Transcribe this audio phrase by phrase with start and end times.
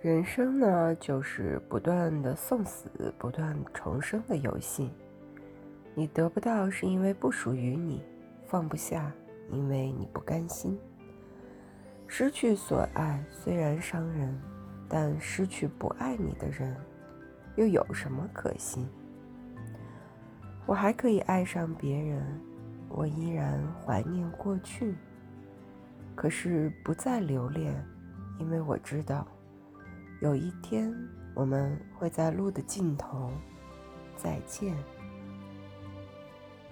[0.00, 4.92] 人生呢，就是不断的送死、不断重生的游戏。
[5.92, 8.04] 你得不到是因为不属于你，
[8.46, 9.12] 放不下，
[9.50, 10.78] 因为你不甘心。
[12.06, 14.40] 失去所爱虽然伤人，
[14.88, 16.76] 但失去不爱你的人，
[17.56, 18.86] 又有什么可惜？
[20.64, 22.40] 我还可以爱上别人，
[22.88, 24.94] 我依然怀念过去，
[26.14, 27.74] 可是不再留恋，
[28.38, 29.26] 因为我知道。
[30.20, 30.92] 有一天，
[31.34, 33.30] 我们会在路的尽头
[34.16, 34.76] 再见。